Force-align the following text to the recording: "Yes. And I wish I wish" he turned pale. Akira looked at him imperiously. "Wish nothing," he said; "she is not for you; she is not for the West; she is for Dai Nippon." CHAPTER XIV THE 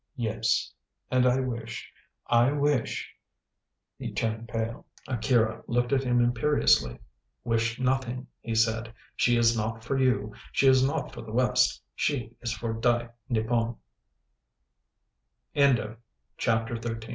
"Yes. 0.15 0.71
And 1.11 1.27
I 1.27 1.41
wish 1.41 1.93
I 2.25 2.51
wish" 2.53 3.07
he 3.99 4.11
turned 4.11 4.47
pale. 4.49 4.87
Akira 5.07 5.61
looked 5.67 5.93
at 5.93 6.03
him 6.03 6.23
imperiously. 6.23 6.97
"Wish 7.43 7.79
nothing," 7.79 8.25
he 8.39 8.55
said; 8.55 8.95
"she 9.15 9.37
is 9.37 9.55
not 9.55 9.83
for 9.83 9.99
you; 9.99 10.33
she 10.51 10.65
is 10.65 10.83
not 10.83 11.13
for 11.13 11.21
the 11.21 11.31
West; 11.31 11.83
she 11.93 12.35
is 12.41 12.51
for 12.51 12.73
Dai 12.73 13.09
Nippon." 13.29 13.75
CHAPTER 15.55 16.75
XIV 16.77 16.81
THE 16.81 17.09